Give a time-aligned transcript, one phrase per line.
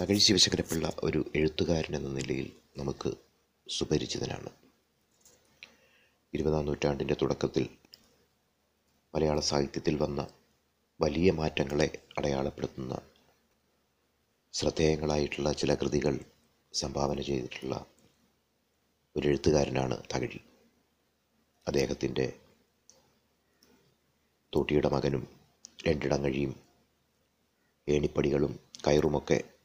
[0.00, 3.10] തകഴി ശിവശങ്കരപ്പിള്ള ഒരു എഴുത്തുകാരൻ എന്ന നിലയിൽ നമുക്ക്
[3.68, 4.50] സുപരിചിതനാണ്.
[6.34, 7.70] ഇരുപതാം നൂറ്റാണ്ടിന്റെ തുടക്കത്തിൽ
[9.14, 10.28] മലയാള സാഹിത്യത്തിൽ വന്ന
[11.00, 13.02] വലിയ മാറ്റങ്ങളെ അടയാളപ്പെടുത്തുന്ന
[14.54, 16.20] ശ്രദ്ധേയങ്ങളായിട്ടുള്ള ചില കൃതികൾ
[16.74, 17.86] സംഭാവന ചെയ്തിട്ടുള്ള
[19.16, 20.40] ഒരു എഴുത്തുകാരനാണ് തകഴി
[21.68, 22.38] അദ്ദേഹത്തിന്റെ
[24.54, 25.28] തോട്ടിയുടെ മകനും
[25.86, 26.60] രണ്ടിടങ്ങഴിയും
[27.88, 29.59] ഏണിപ്പടികളും കയറുമൊക്കെ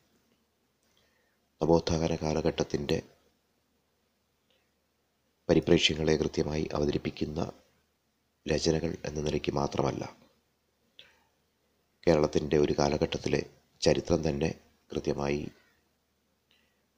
[1.61, 2.97] നവോത്ഥാന കാലഘട്ടത്തിന്റെ
[5.49, 7.41] പരിപ്രേക്ഷ്യങ്ങളെ കൃത്യമായി അവതരിപ്പിക്കുന്ന
[8.45, 10.03] രചനകൾ എന്ന നിലയ്ക്ക് മാത്രമല്ല
[12.07, 13.41] കേരളത്തിന്റെ ഒരു കാലഘട്ടത്തിലെ
[13.81, 14.49] ചരിത്രം തന്നെ
[14.91, 15.51] കൃത്യമായി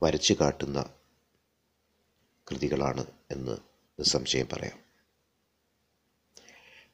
[0.01, 0.79] വരച്ചു കാട്ടുന്ന
[2.47, 3.55] കൃതികളാണ് എന്ന്
[3.99, 4.79] നിസ്സംശയം പറയാം.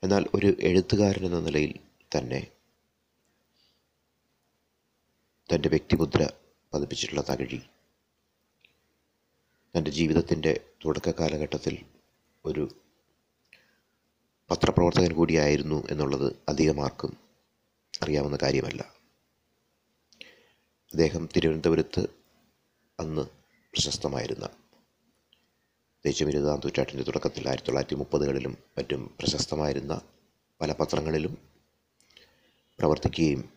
[0.03, 1.73] എന്നാൽ ഒരു എഴുത്തുകാരൻ എന്ന നിലയിൽ
[2.11, 2.41] തന്നെ
[5.49, 6.21] തന്റെ വ്യക്തിമുദ്ര
[6.73, 7.61] പതിപ്പിച്ചിട്ടുള്ള തകഴി
[9.75, 11.85] തന്റെ ജീവിതത്തിന്റെ തുടക്ക കാലഘട്ടത്തിൽ
[12.45, 12.63] ഒരു
[14.49, 17.17] പത്രപ്രവർത്തകൻ കൂടിയായിരുന്നു എന്നുള്ളത് അധികമാർക്കും
[18.01, 18.81] അറിയാവുന്ന കാര്യമല്ല.
[20.91, 22.07] അദ്ദേഹം തിരുവനന്തപുരത്ത്
[22.99, 23.21] അന്ന്
[23.73, 24.49] പ്രശസ്തമായിരുന്ന
[26.05, 30.01] ദേശീയ ഇരുപതാം നൂറ്റാണ്ടിന്റെ തുടക്കത്തിൽ ആയിരത്തി തൊള്ളായിരത്തി മുപ്പതുകളിലും മറ്റും പ്രശസ്തമായിരുന്ന
[30.61, 31.37] പല പത്രങ്ങളിലും
[32.79, 33.52] പ്രവർത്തിക്കുകയും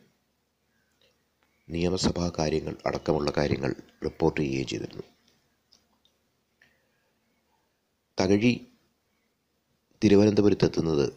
[1.68, 5.02] നിയമസഭാ കാര്യങ്ങൾ അടക്കമുള്ള കാര്യങ്ങൾ റിപ്പോർട്ട് ചെയ്യുകയും ചെയ്തിരുന്നു.
[8.20, 8.66] തകഴി
[10.04, 11.12] തിരുവനന്തപുരത്തെത്തുന്നത്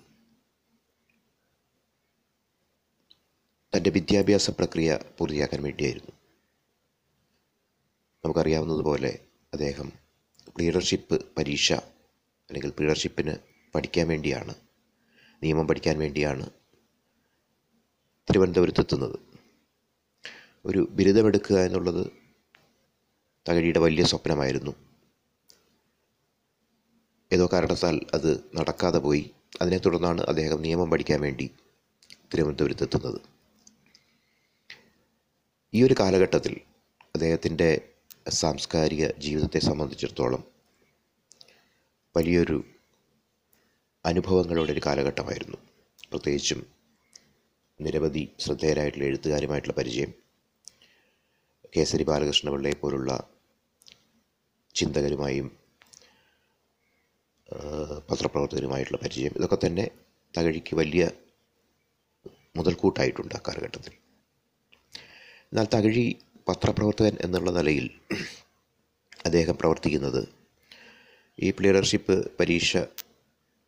[3.75, 6.11] തന്റെ വിദ്യാഭ്യാസ പ്രക്രിയ പൂർത്തിയാക്കാൻ വേണ്ടിയായിരുന്നു.
[8.25, 9.19] നമുക്കറിയാവുന്നതുപോലെ
[9.53, 9.91] അദ്ദേഹം
[10.59, 11.73] ലീഡർഷിപ്പ് പരീക്ഷ
[12.49, 13.35] അല്ലെങ്കിൽ ലീഡർഷിപ്പിന്
[13.75, 14.55] പഠിക്കാൻ വേണ്ടിയാണ്
[15.43, 16.49] നിയമം പഠിക്കാൻ വേണ്ടിയാണ്
[18.29, 19.28] തിരുവനന്തപുരത്തെത്തുന്നത്
[20.69, 22.07] ഒരു ബിരുദമെടുക്കുക എന്നുള്ളത്
[23.49, 24.75] തകഴിയുടെ വലിയ സ്വപ്നമായിരുന്നു.
[27.33, 29.31] ഏതോ കാരണത്താൽ അത് നടക്കാതെ പോയി.
[29.61, 31.51] അതിനെ തുടർന്നാണ് അദ്ദേഹം നിയമം പഠിക്കാൻ വേണ്ടി
[32.33, 33.21] തിരുവനന്തപുരത്തെത്തുന്നത്.
[35.73, 36.61] ഈ ഒരു കാലഘട്ടത്തിൽ
[37.15, 37.81] അദ്ദേഹത്തിന്റെ
[38.29, 40.43] സാംസ്കാരിക ജീവിതത്തെ സംബന്ധിച്ചിടത്തോളം
[42.17, 42.63] വലിയൊരു
[44.05, 45.57] അനുഭവങ്ങളുടെ ഒരു കാലഘട്ടമായിരുന്നു.
[46.11, 46.65] പ്രത്യേകിച്ചും
[47.81, 50.28] നിരവധി ശ്രദ്ധേയരായിട്ടുള്ള എഴുത്തുകാരുമായിട്ടുള്ള പരിചയം.
[51.73, 53.11] കേസരി ബാലകൃഷ്ണപിള്ളയെ പോലുള്ള
[54.75, 55.47] ചിന്തകരുമായും
[58.09, 59.85] പത്രപ്രവർത്തകരുമായിട്ടുള്ള പരിചയം ഇതൊക്കെ തന്നെ
[60.33, 61.03] തകഴിക്ക് വലിയ
[62.57, 63.93] മുതൽക്കൂട്ടായിട്ടുണ്ട് ആ കാലഘട്ടത്തിൽ.
[65.51, 66.05] എന്നാൽ തകഴി
[66.47, 67.85] പത്രപ്രവർത്തകൻ എന്നുള്ള നിലയിൽ
[69.25, 70.21] അദ്ദേഹം പ്രവർത്തിക്കുന്നത്
[71.39, 72.71] ഈ പ്ലീഡർഷിപ്പ് പരീക്ഷ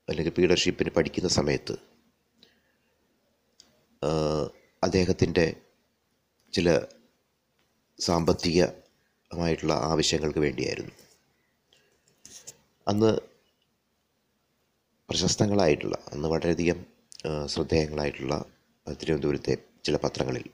[0.07, 1.75] അല്ലെങ്കിൽ പ്ലീഡർഷിപ്പിന് പഠിക്കുന്ന സമയത്ത്
[4.83, 5.45] അദ്ദേഹത്തിന്റെ
[6.53, 6.69] ചില
[7.99, 10.93] സാമ്പത്തികമായിട്ടുള്ള ആവശ്യങ്ങൾക്ക് വേണ്ടിയായിരുന്നു.
[12.87, 13.11] അന്ന്
[15.09, 16.79] പ്രശസ്തങ്ങളായിട്ടുള്ള അന്ന് വളരെയധികം
[17.45, 18.35] ശ്രദ്ധേയങ്ങളായിട്ടുള്ള
[18.99, 20.45] തിരുവനന്തപുരത്തെ ചില പത്രങ്ങളിൽ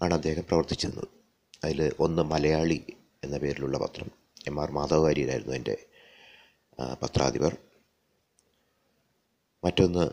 [0.00, 1.08] ആണ് അദ്ദേഹം പ്രവർത്തിച്ചിരുന്നത്.
[1.64, 2.78] അതിൽ ഒന്ന് മലയാളി
[3.24, 4.08] എന്ന പേരിലുള്ള പത്രം
[4.46, 5.76] എം ആർ മാധവകാരിയിലായിരുന്നു എന്റെ
[7.02, 7.52] പത്രാധിപർ.
[9.64, 10.04] മറ്റൊന്ന്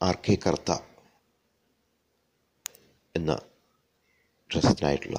[0.00, 0.70] ആർ കെ കർത്ത
[3.14, 3.32] എന്ന
[4.50, 5.18] ട്രസ്റ്റിനായിട്ടുള്ള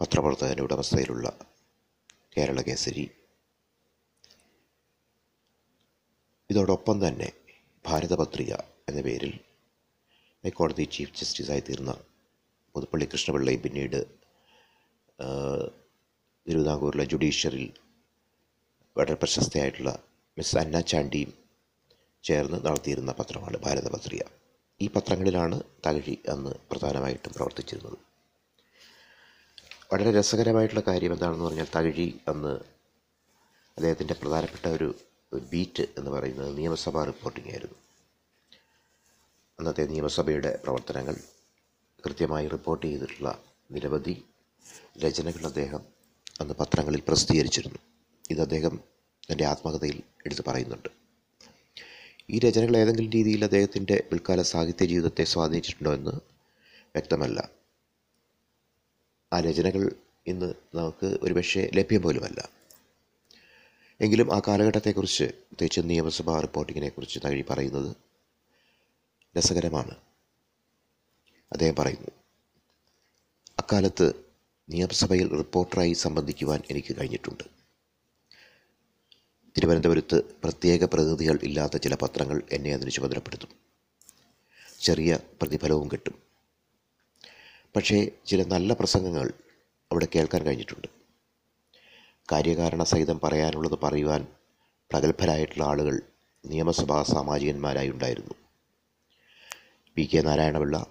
[0.00, 1.32] പത്രപ്രവർത്തകന്റെ ഉടമസ്ഥയിലുള്ള
[2.36, 3.10] കേരള കേസരി.
[6.50, 7.30] ഇതോടൊപ്പം തന്നെ
[7.84, 8.52] ഭാരതപത്രിക
[8.88, 9.34] എന്ന പേരിൽ
[10.44, 11.94] ഹൈക്കോടതി ചീഫ് ജസ്റ്റിസായി തീർന്ന
[12.74, 14.00] പുതുപ്പള്ളി കൃഷ്ണപിള്ളയും പിന്നീട്
[16.46, 17.66] തിരുവിതാംകൂറിലെ ജുഡീഷ്യറിൽ
[18.96, 20.02] വളരെ പ്രശസ്തയായിട്ടുള്ള
[20.36, 21.39] മിസ് അന്ന ചാണ്ടിയും
[22.24, 24.22] ചേർന്ന് നടത്തിയിരുന്ന പത്രമാണ് ഭാരതപത്രിക.
[24.80, 27.98] ഈ പത്രങ്ങളിലാണ് തകഴി അന്ന് പ്രധാനമായിട്ടും പ്രവർത്തിച്ചിരുന്നത്.
[29.92, 32.52] വളരെ രസകരമായിട്ടുള്ള കാര്യം എന്താണെന്ന് പറഞ്ഞാൽ തകഴി അന്ന്
[33.76, 34.94] അദ്ദേഹത്തിന്റെ പ്രധാനപ്പെട്ട ഒരു
[35.52, 37.74] ബീറ്റ് എന്ന് പറയുന്നത് നിയമസഭാ റിപ്പോർട്ടിംഗ് ആയിരുന്നു.
[39.58, 41.16] അന്നത്തെ നിയമസഭയുടെ പ്രവർത്തനങ്ങൾ
[42.06, 44.24] കൃത്യമായി റിപ്പോർട്ട് ചെയ്തിട്ടുള്ള നിരവധി
[45.04, 45.82] രചനകൾ അദ്ദേഹം
[46.40, 47.78] അന്ന് പത്രങ്ങളിൽ പ്രസിദ്ധീകരിച്ചിരുന്നു.
[48.30, 48.80] ഇത് അദ്ദേഹം
[49.32, 50.99] തന്റെ ആത്മകഥയിൽ എടുത്തു പറയുന്നുണ്ട്.
[52.30, 56.10] ഈ രചനകൾ ഏതെങ്കിലും രീതിയിൽ അദ്ദേഹത്തിന്റെ പിൽക്കാല സാഹിത്യ ജീവിതത്തെ സ്വാധീനിച്ചിട്ടുണ്ടോ എന്ന്
[56.94, 57.50] വ്യക്തമല്ല.
[59.32, 59.92] ആ രചനകൾ
[60.26, 62.48] ഇന്ന് നമുക്ക് ഒരുപക്ഷെ ലഭ്യം പോലുമല്ല
[64.00, 67.96] എങ്കിലും ആ കാലഘട്ടത്തെക്കുറിച്ച് പ്രത്യേകിച്ച് നിയമസഭാ റിപ്പോർട്ടിങ്ങിനെ കുറിച്ച് തകഴി പറയുന്നത്
[69.38, 69.96] രസകരമാണ്.
[71.52, 72.10] അദ്ദേഹം പറയുന്നു
[73.58, 74.12] അക്കാലത്ത്
[74.70, 77.59] നിയമസഭയിൽ റിപ്പോർട്ടറായി സംബന്ധിക്കുവാൻ എനിക്ക് കഴിഞ്ഞിട്ടുണ്ട്.
[79.60, 83.48] തിരുവനന്തപുരത്ത് പ്രത്യേക പ്രതിനിധികൾ ഇല്ലാത്ത ചില പത്രങ്ങൾ എന്നെ അതിന് ചുമതലപ്പെടുത്തും.
[84.80, 86.22] ചെറിയ പ്രതിഫലവും കിട്ടും.
[87.76, 89.32] പക്ഷേ ചില നല്ല പ്രസംഗങ്ങൾ
[89.92, 90.88] അവിടെ കേൾക്കാൻ കഴിഞ്ഞിട്ടുണ്ട്.
[92.32, 94.26] കാര്യകാരണ സഹിതം പറയാനുള്ളത് പറയുവാൻ
[94.92, 96.00] പ്രഗത്ഭരായിട്ടുള്ള ആളുകൾ
[96.46, 98.34] നിയമസഭാ സാമാജികന്മാരായി ഉണ്ടായിരുന്നു
[99.94, 100.86] പി കെ നാരായണപിള്ള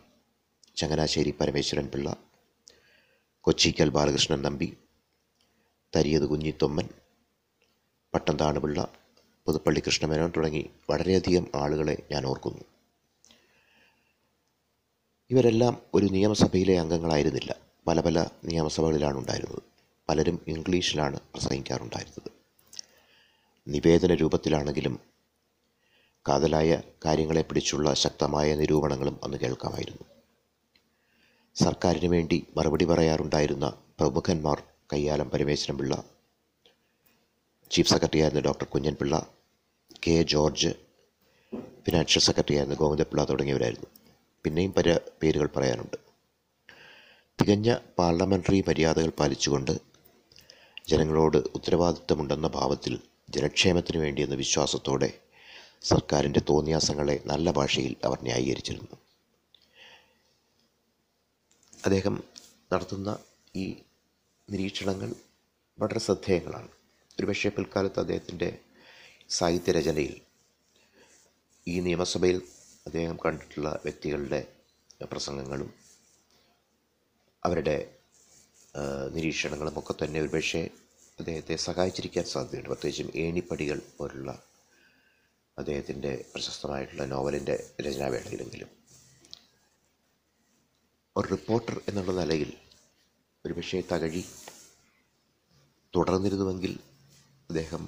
[0.77, 2.17] ചങ്ങനാശ്ശേരി പരമേശ്വരൻ പിള്ള
[3.41, 4.77] കൊച്ചിക്കൽ ബാലകൃഷ്ണൻ നമ്പി
[5.95, 6.89] തരിയത് കുഞ്ഞിത്തൊമ്മൻ
[8.13, 8.87] പട്ടംതാണ് പിള്ള
[9.45, 12.63] പുതുപ്പള്ളി കൃഷ്ണമേനോൻ തുടങ്ങി വളരെയധികം ആളുകളെ ഞാൻ ഓർക്കുന്നു.
[15.29, 17.55] ഇവരെല്ലാം ഒരു നിയമസഭയിലെ അംഗങ്ങളായിരുന്നില്ല.
[17.87, 19.61] പല പല നിയമസഭകളിലാണ് ഉണ്ടായിരുന്നത്
[20.09, 22.31] പലരും ഇംഗ്ലീഷിലാണ് പ്രസംഗിക്കാറുണ്ടായിരുന്നത്.
[23.67, 24.99] നിവേദന രൂപത്തിലാണെങ്കിലും
[26.29, 30.03] കാതലായ കാര്യങ്ങളെ പിടിച്ചുള്ള ശക്തമായ നിരൂപണങ്ങളും അന്ന് കേൾക്കാമായിരുന്നു.
[31.55, 33.69] സർക്കാരിന് വേണ്ടി മറുപടി പറയാറുണ്ടായിരുന്ന
[33.99, 34.63] പ്രമുഖന്മാർ
[34.93, 36.03] കയ്യാലം പരമേശ്വരൻ പിള്ള
[37.71, 39.27] ചീഫ് സെക്രട്ടറി ആയിരുന്ന doctor Kunjan Pillai
[40.07, 40.69] K George
[41.85, 43.85] financial secretary ആയിരുന്ന ഗോവിന്ദപിള്ള തുടങ്ങിയവരായിരുന്നു.
[44.43, 45.97] പിന്നെയും പല പേരുകൾ പറയാനുണ്ട്.
[47.41, 49.71] തികഞ്ഞ പാർലമെന്ററി മര്യാദകൾ പാലിച്ചുകൊണ്ട്
[50.87, 52.99] ജനങ്ങളോട് ഉത്തരവാദിത്തമുണ്ടെന്ന ഭാവത്തിൽ
[53.29, 55.13] ജനക്ഷേമത്തിന് വേണ്ടിയെന്ന വിശ്വാസത്തോടെ
[55.81, 58.97] സർക്കാരിന്റെ തോന്നിയാസങ്ങളെ നല്ല ഭാഷയിൽ അവർ ന്യായീകരിച്ചിരുന്നു.
[61.85, 62.23] അദ്ദേഹം
[62.73, 63.17] നടത്തുന്ന
[63.55, 63.75] ഈ
[64.49, 65.13] നിരീക്ഷണങ്ങൾ
[65.79, 66.67] വളരെ ശ്രദ്ധേയങ്ങളാണ്.
[67.19, 68.59] ഒരുപക്ഷെ പിൽക്കാലത്ത് അദ്ദേഹത്തിന്റെ
[69.29, 70.21] സാഹിത്യരചനയിൽ
[71.67, 72.41] ഈ നിയമസഭയിൽ
[72.87, 74.47] അദ്ദേഹം കണ്ടിട്ടുള്ള വ്യക്തികളുടെ
[75.11, 75.73] പ്രസംഗങ്ങളും
[77.45, 77.95] അവരുടെ
[79.13, 80.69] നിരീക്ഷണങ്ങളും ഒക്കെ തന്നെ ഒരുപക്ഷെ
[81.19, 82.69] അദ്ദേഹത്തെ സഹായിച്ചിരിക്കാൻ സാധ്യതയുണ്ട്.
[82.69, 84.43] പ്രത്യേകിച്ചും ഏണിപ്പടികൾ പോലുള്ള
[85.57, 88.69] അദ്ദേഹത്തിന്റെ പ്രശസ്തമായിട്ടുള്ള നോവലിന്റെ രചനാവേളയിലെങ്കിലും.
[91.17, 92.53] ഒരു റിപ്പോർട്ടർ എന്നുള്ള നിലയിൽ
[93.45, 94.25] ഒരുപക്ഷെ തകഴി
[95.95, 96.79] തുടർന്നിരുന്നുവെങ്കിൽ
[97.49, 97.83] അദ്ദേഹം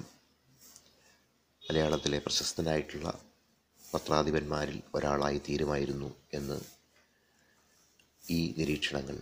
[1.64, 3.08] മലയാളത്തിലെ പ്രശസ്തനായിട്ടുള്ള
[3.94, 6.56] പത്രാധിപന്മാരിൽ ഒരാളായി തീരുമായിരുന്നു എന്ന്
[8.30, 9.16] ഈ നിരീക്ഷണങ്ങൾ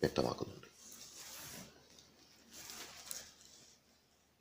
[0.00, 0.71] വ്യക്തമാക്കുന്നുണ്ട്.